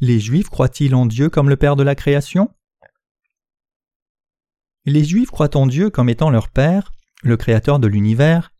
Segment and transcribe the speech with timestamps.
[0.00, 2.48] Les Juifs croient-ils en Dieu comme le Père de la création?
[4.86, 6.92] Les Juifs croient en Dieu comme étant leur Père,
[7.22, 8.50] le Créateur de l'univers,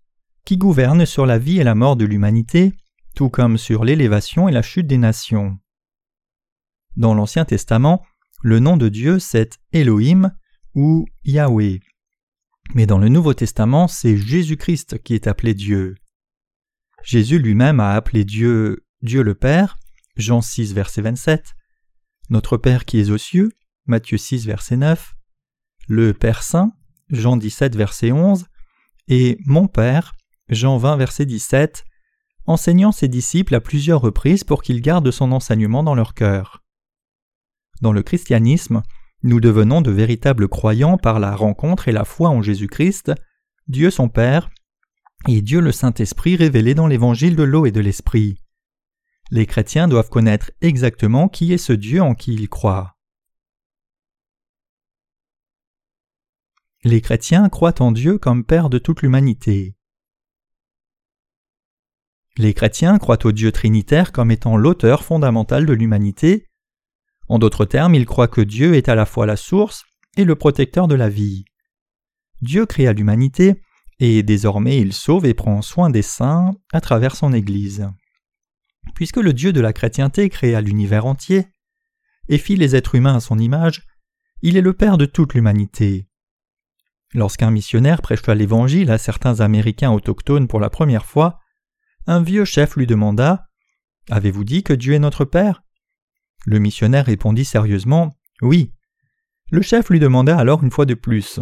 [0.45, 2.75] qui gouverne sur la vie et la mort de l'humanité,
[3.15, 5.59] tout comme sur l'élévation et la chute des nations.
[6.97, 8.05] Dans l'Ancien Testament,
[8.43, 10.35] le nom de Dieu c'est Elohim
[10.75, 11.81] ou Yahweh.
[12.75, 15.95] Mais dans le Nouveau Testament, c'est Jésus-Christ qui est appelé Dieu.
[17.03, 19.79] Jésus lui-même a appelé Dieu Dieu le Père,
[20.17, 21.55] Jean 6 verset 27,
[22.29, 23.51] Notre Père qui est aux cieux,
[23.87, 25.15] Matthieu 6 verset 9,
[25.89, 26.73] le Père Saint,
[27.09, 28.47] Jean 17 verset 11,
[29.09, 30.15] et Mon Père,
[30.49, 31.85] Jean 20 verset 17,
[32.47, 36.63] enseignant ses disciples à plusieurs reprises pour qu'ils gardent son enseignement dans leur cœur.
[37.81, 38.83] Dans le christianisme,
[39.23, 43.13] nous devenons de véritables croyants par la rencontre et la foi en Jésus-Christ,
[43.69, 44.51] Dieu son Père,
[45.29, 48.39] et Dieu le Saint-Esprit révélé dans l'évangile de l'eau et de l'Esprit.
[49.33, 52.97] Les chrétiens doivent connaître exactement qui est ce Dieu en qui ils croient.
[56.83, 59.77] Les chrétiens croient en Dieu comme Père de toute l'humanité.
[62.37, 66.49] Les chrétiens croient au Dieu trinitaire comme étant l'auteur fondamental de l'humanité.
[67.29, 69.85] En d'autres termes, ils croient que Dieu est à la fois la source
[70.17, 71.45] et le protecteur de la vie.
[72.43, 73.63] Dieu créa l'humanité,
[74.01, 77.87] et désormais il sauve et prend soin des saints à travers son Église.
[79.01, 81.47] Puisque le Dieu de la chrétienté créa l'univers entier,
[82.29, 83.87] et fit les êtres humains à son image,
[84.43, 86.07] il est le Père de toute l'humanité.
[87.15, 91.41] Lorsqu'un missionnaire prêcha l'Évangile à certains Américains autochtones pour la première fois,
[92.07, 93.49] un vieux chef lui demanda
[94.11, 95.63] Avez-vous dit que Dieu est notre Père?
[96.45, 98.75] Le missionnaire répondit sérieusement Oui.
[99.51, 101.41] Le chef lui demanda alors une fois de plus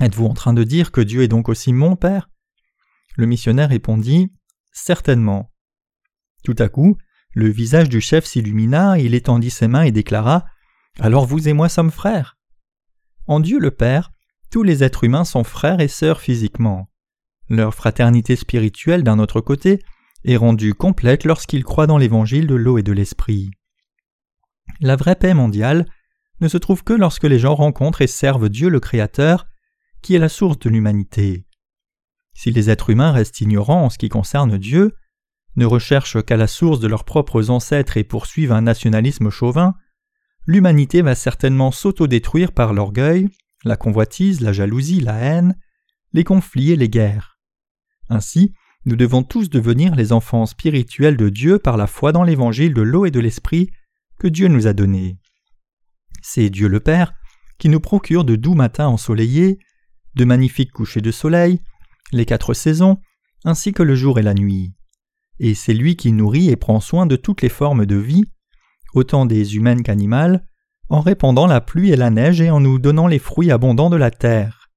[0.00, 2.30] Êtes-vous en train de dire que Dieu est donc aussi mon Père?
[3.16, 4.32] Le missionnaire répondit
[4.70, 5.49] Certainement.
[6.44, 6.96] Tout à coup,
[7.32, 10.46] le visage du chef s'illumina, il étendit ses mains et déclara
[10.98, 12.38] Alors vous et moi sommes frères.
[13.26, 14.10] En Dieu le Père,
[14.50, 16.90] tous les êtres humains sont frères et sœurs physiquement.
[17.48, 19.80] Leur fraternité spirituelle, d'un autre côté,
[20.24, 23.50] est rendue complète lorsqu'ils croient dans l'évangile de l'eau et de l'esprit.
[24.80, 25.86] La vraie paix mondiale
[26.40, 29.46] ne se trouve que lorsque les gens rencontrent et servent Dieu le Créateur,
[30.02, 31.46] qui est la source de l'humanité.
[32.34, 34.94] Si les êtres humains restent ignorants en ce qui concerne Dieu,
[35.56, 39.74] ne recherchent qu'à la source de leurs propres ancêtres et poursuivent un nationalisme chauvin,
[40.46, 43.28] l'humanité va certainement s'autodétruire par l'orgueil,
[43.64, 45.56] la convoitise, la jalousie, la haine,
[46.12, 47.38] les conflits et les guerres.
[48.08, 48.52] Ainsi,
[48.86, 52.82] nous devons tous devenir les enfants spirituels de Dieu par la foi dans l'évangile de
[52.82, 53.70] l'eau et de l'esprit
[54.18, 55.18] que Dieu nous a donné.
[56.22, 57.12] C'est Dieu le Père
[57.58, 59.58] qui nous procure de doux matins ensoleillés,
[60.14, 61.60] de magnifiques couchers de soleil,
[62.10, 62.98] les quatre saisons,
[63.44, 64.72] ainsi que le jour et la nuit.
[65.40, 68.26] Et c'est lui qui nourrit et prend soin de toutes les formes de vie,
[68.94, 70.46] autant des humaines qu'animales,
[70.90, 73.96] en répandant la pluie et la neige et en nous donnant les fruits abondants de
[73.96, 74.68] la terre.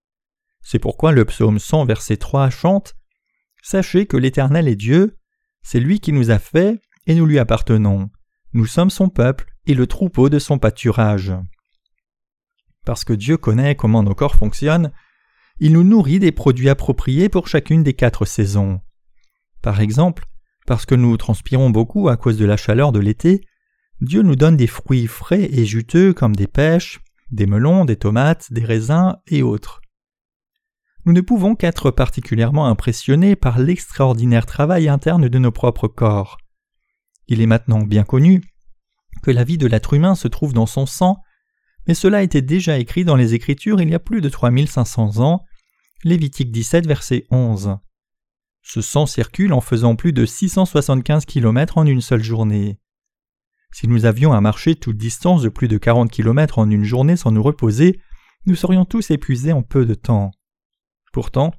[0.62, 2.96] C'est pourquoi le psaume 100 verset 3 chante
[3.62, 5.18] Sachez que l'Éternel est Dieu,
[5.64, 8.10] c'est lui qui nous a fait, et nous lui appartenons.
[8.54, 11.34] Nous sommes son peuple et le troupeau de son pâturage.
[12.86, 14.92] Parce que Dieu connaît comment nos corps fonctionnent,
[15.60, 18.82] il nous nourrit des produits appropriés pour chacune des quatre saisons.
[19.62, 20.26] Par exemple,
[20.66, 23.42] parce que nous transpirons beaucoup à cause de la chaleur de l'été,
[24.02, 27.00] Dieu nous donne des fruits frais et juteux comme des pêches,
[27.32, 29.82] des melons, des tomates, des raisins et autres.
[31.06, 36.38] Nous ne pouvons qu'être particulièrement impressionnés par l'extraordinaire travail interne de nos propres corps.
[37.28, 38.42] Il est maintenant bien connu
[39.22, 41.18] que la vie de l'être humain se trouve dans son sang,
[41.88, 45.44] mais cela était déjà écrit dans les Écritures il y a plus de 3500 ans,
[46.04, 47.78] Lévitique 17 verset 11.
[48.64, 52.80] Ce sang circule en faisant plus de 675 km en une seule journée.
[53.72, 57.18] Si nous avions à marcher toute distance de plus de 40 km en une journée
[57.18, 58.00] sans nous reposer,
[58.46, 60.32] nous serions tous épuisés en peu de temps.
[61.12, 61.54] Pourtant,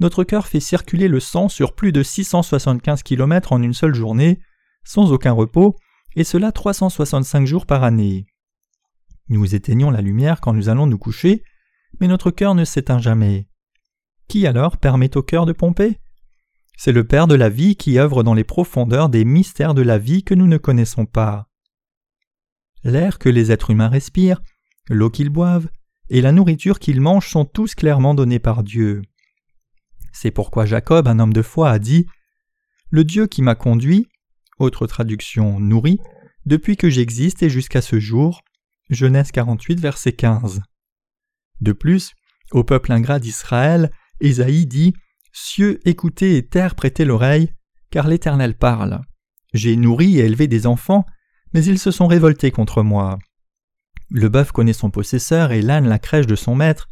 [0.00, 4.40] notre cœur fait circuler le sang sur plus de 675 km en une seule journée,
[4.84, 5.76] sans aucun repos,
[6.14, 8.26] et cela 365 jours par année.
[9.28, 11.42] Nous éteignons la lumière quand nous allons nous coucher,
[12.00, 13.48] mais notre cœur ne s'éteint jamais.
[14.28, 15.98] Qui alors permet au cœur de pomper?
[16.76, 19.98] C'est le Père de la vie qui œuvre dans les profondeurs des mystères de la
[19.98, 21.48] vie que nous ne connaissons pas.
[22.84, 24.42] L'air que les êtres humains respirent,
[24.88, 25.68] l'eau qu'ils boivent,
[26.10, 29.02] et la nourriture qu'ils mangent sont tous clairement donnés par Dieu.
[30.12, 32.06] C'est pourquoi Jacob, un homme de foi, a dit
[32.90, 34.06] Le Dieu qui m'a conduit,
[34.58, 35.98] autre traduction nourri,
[36.44, 38.42] depuis que j'existe et jusqu'à ce jour.
[38.88, 40.62] Genèse 48, verset 15.
[41.60, 42.12] De plus,
[42.52, 43.90] au peuple ingrat d'Israël,
[44.20, 44.94] Ésaïe dit
[45.38, 47.52] Cieux, écoutez et terre, prêtez l'oreille,
[47.90, 49.02] car l'Éternel parle.
[49.52, 51.04] J'ai nourri et élevé des enfants,
[51.52, 53.18] mais ils se sont révoltés contre moi.
[54.08, 56.88] Le bœuf connaît son possesseur et l'âne la crèche de son maître.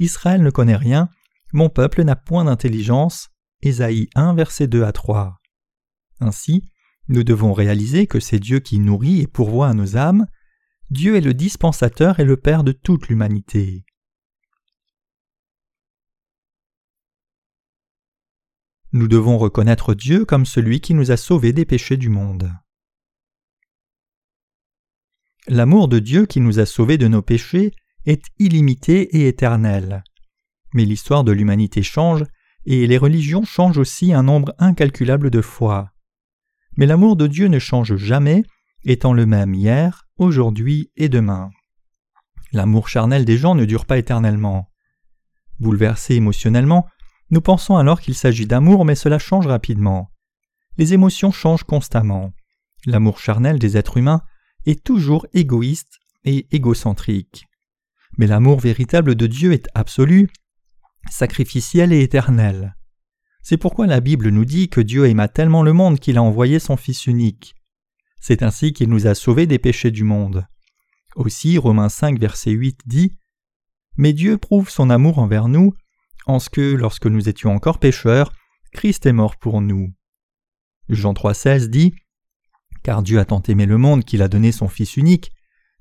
[0.00, 1.10] Israël ne connaît rien,
[1.52, 3.28] mon peuple n'a point d'intelligence.
[3.62, 5.36] Ésaïe 1, verset 2 à 3.
[6.18, 6.64] Ainsi,
[7.06, 10.26] nous devons réaliser que c'est Dieu qui nourrit et pourvoit à nos âmes.
[10.90, 13.84] Dieu est le dispensateur et le Père de toute l'humanité.
[18.96, 22.50] Nous devons reconnaître Dieu comme celui qui nous a sauvés des péchés du monde.
[25.48, 27.74] L'amour de Dieu qui nous a sauvés de nos péchés
[28.06, 30.02] est illimité et éternel.
[30.72, 32.24] Mais l'histoire de l'humanité change,
[32.64, 35.92] et les religions changent aussi un nombre incalculable de fois.
[36.78, 38.44] Mais l'amour de Dieu ne change jamais,
[38.82, 41.50] étant le même hier, aujourd'hui et demain.
[42.50, 44.70] L'amour charnel des gens ne dure pas éternellement.
[45.60, 46.86] Bouleversés émotionnellement,
[47.30, 50.10] nous pensons alors qu'il s'agit d'amour, mais cela change rapidement.
[50.78, 52.32] Les émotions changent constamment.
[52.86, 54.22] L'amour charnel des êtres humains
[54.64, 57.46] est toujours égoïste et égocentrique.
[58.18, 60.28] Mais l'amour véritable de Dieu est absolu,
[61.10, 62.76] sacrificiel et éternel.
[63.42, 66.58] C'est pourquoi la Bible nous dit que Dieu aima tellement le monde qu'il a envoyé
[66.58, 67.54] son Fils unique.
[68.20, 70.46] C'est ainsi qu'il nous a sauvés des péchés du monde.
[71.14, 73.18] Aussi Romains 5 verset 8 dit
[73.96, 75.74] Mais Dieu prouve son amour envers nous,
[76.26, 78.32] en ce que, lorsque nous étions encore pécheurs,
[78.72, 79.92] Christ est mort pour nous.
[80.88, 81.94] Jean 3,16 dit
[82.86, 85.32] car Dieu a tant aimé le monde qu'il a donné son Fils unique,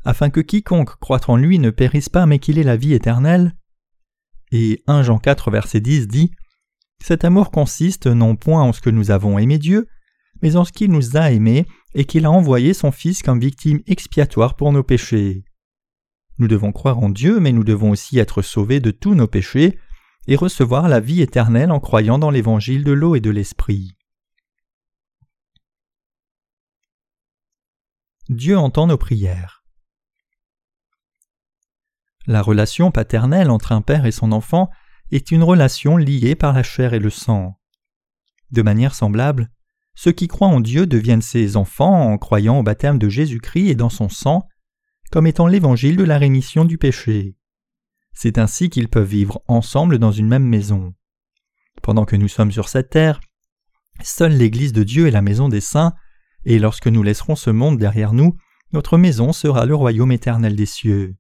[0.06, 3.56] afin que quiconque croître en lui ne périsse pas mais qu'il ait la vie éternelle.
[4.52, 6.32] Et 1 Jean 4 verset 10 dit
[7.04, 9.88] Cet amour consiste non point en ce que nous avons aimé Dieu,
[10.42, 13.82] mais en ce qu'il nous a aimés et qu'il a envoyé son Fils comme victime
[13.86, 15.44] expiatoire pour nos péchés.
[16.40, 19.78] Nous devons croire en Dieu, mais nous devons aussi être sauvés de tous nos péchés
[20.28, 23.96] et recevoir la vie éternelle en croyant dans l'évangile de l'eau et de l'esprit.
[28.30, 29.64] Dieu entend nos prières.
[32.26, 34.72] La relation paternelle entre un père et son enfant
[35.12, 37.60] est une relation liée par la chair et le sang.
[38.50, 39.52] De manière semblable,
[39.94, 43.76] ceux qui croient en Dieu deviennent ses enfants en croyant au baptême de Jésus-Christ et
[43.76, 44.48] dans son sang,
[45.12, 47.36] comme étant l'évangile de la rémission du péché.
[48.16, 50.94] C'est ainsi qu'ils peuvent vivre ensemble dans une même maison.
[51.84, 53.20] Pendant que nous sommes sur cette terre,
[54.02, 55.94] seule l'Église de Dieu est la maison des saints,
[56.46, 58.38] et lorsque nous laisserons ce monde derrière nous,
[58.72, 61.16] notre maison sera le royaume éternel des cieux.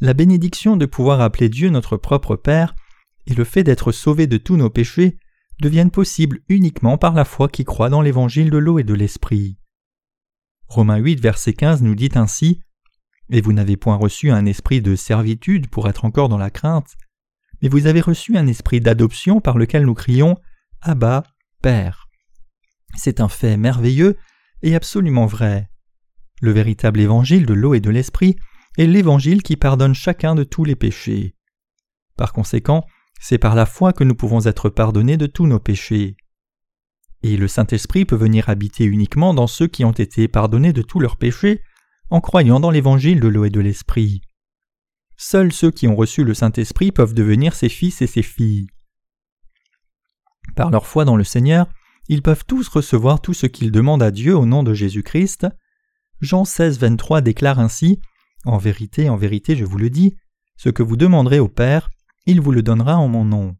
[0.00, 2.74] La bénédiction de pouvoir appeler Dieu notre propre Père
[3.26, 5.16] et le fait d'être sauvé de tous nos péchés
[5.60, 9.56] deviennent possibles uniquement par la foi qui croit dans l'évangile de l'eau et de l'esprit.
[10.68, 12.60] Romains 8, verset 15 nous dit ainsi
[13.30, 16.96] Et vous n'avez point reçu un esprit de servitude pour être encore dans la crainte,
[17.62, 20.36] mais vous avez reçu un esprit d'adoption par lequel nous crions
[20.82, 21.24] Abba,
[21.62, 22.08] Père.
[22.96, 24.16] C'est un fait merveilleux
[24.62, 25.68] et absolument vrai.
[26.40, 28.36] Le véritable évangile de l'eau et de l'esprit
[28.76, 31.34] est l'évangile qui pardonne chacun de tous les péchés.
[32.16, 32.84] Par conséquent,
[33.20, 36.16] c'est par la foi que nous pouvons être pardonnés de tous nos péchés.
[37.22, 41.00] Et le Saint-Esprit peut venir habiter uniquement dans ceux qui ont été pardonnés de tous
[41.00, 41.62] leurs péchés
[42.10, 44.20] en croyant dans l'évangile de l'eau et de l'esprit.
[45.16, 48.66] Seuls ceux qui ont reçu le Saint-Esprit peuvent devenir ses fils et ses filles.
[50.54, 51.66] Par leur foi dans le Seigneur,
[52.08, 55.46] ils peuvent tous recevoir tout ce qu'ils demandent à Dieu au nom de Jésus-Christ.
[56.20, 58.00] Jean 16, 23 déclare ainsi
[58.44, 60.16] En vérité, en vérité, je vous le dis,
[60.56, 61.90] ce que vous demanderez au Père,
[62.26, 63.56] il vous le donnera en mon nom.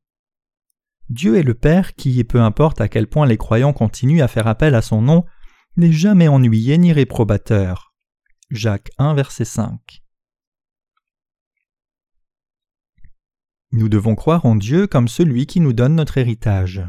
[1.08, 4.46] Dieu est le Père qui, peu importe à quel point les croyants continuent à faire
[4.46, 5.24] appel à son nom,
[5.76, 7.86] n'est jamais ennuyé ni réprobateur.
[8.50, 10.04] Jacques 1, verset 5.
[13.72, 16.84] Nous devons croire en Dieu comme celui qui nous donne notre héritage.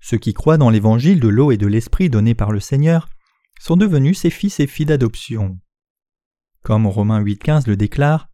[0.00, 3.10] Ceux qui croient dans l'évangile de l'eau et de l'esprit donné par le Seigneur
[3.60, 5.60] sont devenus ses fils et filles d'adoption.
[6.62, 8.30] Comme Romains 8,15 le déclare,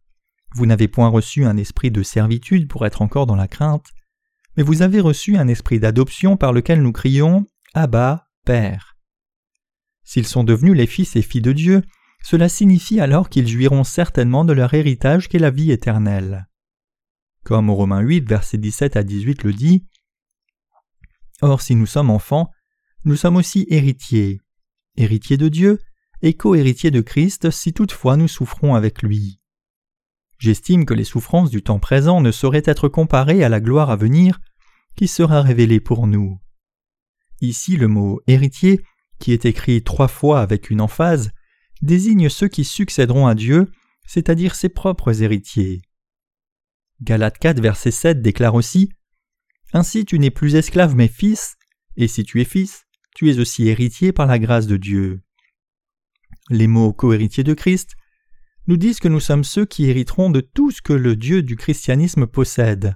[0.53, 3.91] vous n'avez point reçu un esprit de servitude pour être encore dans la crainte,
[4.55, 8.94] mais vous avez reçu un esprit d'adoption par lequel nous crions Abba, Père.
[10.05, 11.81] S'ils sont devenus les fils et filles de Dieu,
[12.23, 16.47] cela signifie alors qu'ils jouiront certainement de leur héritage qu'est la vie éternelle.
[17.43, 19.85] Comme Romains 8, versets 17 à 18 le dit,
[21.41, 22.49] Or si nous sommes enfants,
[23.03, 24.39] nous sommes aussi héritiers,
[24.95, 25.79] héritiers de Dieu
[26.21, 29.39] et co-héritiers de Christ si toutefois nous souffrons avec lui.
[30.39, 33.95] J'estime que les souffrances du temps présent ne sauraient être comparées à la gloire à
[33.95, 34.39] venir
[34.95, 36.39] qui sera révélée pour nous.
[37.41, 38.81] Ici le mot héritier,
[39.19, 41.31] qui est écrit trois fois avec une emphase,
[41.81, 43.71] désigne ceux qui succéderont à Dieu,
[44.07, 45.81] c'est-à-dire ses propres héritiers.
[47.01, 48.89] Galates 4 verset 7 déclare aussi
[49.75, 51.57] ainsi tu n'es plus esclave mais fils,
[51.97, 55.21] et si tu es fils, tu es aussi héritier par la grâce de Dieu.
[56.49, 57.95] Les mots cohéritiers de Christ
[58.67, 61.57] nous disent que nous sommes ceux qui hériteront de tout ce que le Dieu du
[61.57, 62.95] christianisme possède.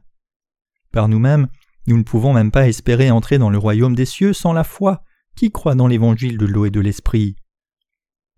[0.93, 1.49] Par nous-mêmes,
[1.87, 5.03] nous ne pouvons même pas espérer entrer dans le royaume des cieux sans la foi
[5.39, 7.37] qui croit dans l'évangile de l'eau et de l'esprit?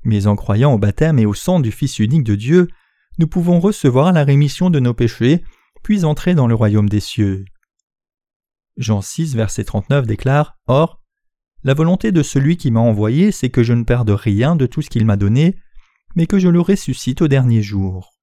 [0.03, 2.67] Mais en croyant au baptême et au sang du Fils unique de Dieu,
[3.17, 5.43] nous pouvons recevoir la rémission de nos péchés,
[5.81, 7.45] puis entrer dans le royaume des cieux.
[8.77, 11.01] Jean 6, verset 39 déclare Or,
[11.63, 14.83] la volonté de celui qui m'a envoyé, c'est que je ne perde rien de tout
[14.83, 15.57] ce qu'il m'a donné,
[16.15, 18.20] mais que je le ressuscite au dernier jour.